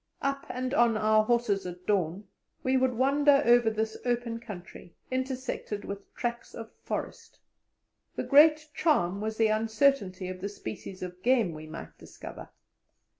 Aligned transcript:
Up 0.23 0.47
and 0.49 0.73
on 0.73 0.97
our 0.97 1.23
horses 1.23 1.67
at 1.67 1.85
dawn, 1.85 2.27
we 2.63 2.75
would 2.75 2.95
wander 2.95 3.43
over 3.45 3.69
this 3.69 3.95
open 4.03 4.39
country, 4.39 4.95
intersected 5.11 5.85
with 5.85 6.11
tracks 6.15 6.55
of 6.55 6.71
forest. 6.81 7.39
The 8.15 8.23
great 8.23 8.69
charm 8.73 9.21
was 9.21 9.37
the 9.37 9.49
uncertainty 9.49 10.27
of 10.27 10.41
the 10.41 10.49
species 10.49 11.03
of 11.03 11.21
game 11.21 11.53
we 11.53 11.67
might 11.67 11.95
discover. 11.99 12.49